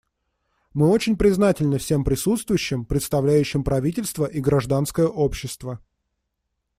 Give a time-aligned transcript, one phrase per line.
[0.73, 5.79] Мы очень признательны всем присутствующим, представляющим правительства и гражданское общество.